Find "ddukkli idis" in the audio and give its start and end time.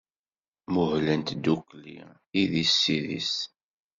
1.37-2.71